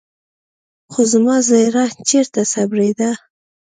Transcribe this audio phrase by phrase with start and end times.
[0.91, 3.09] خو زما زړه چېرته صبرېده.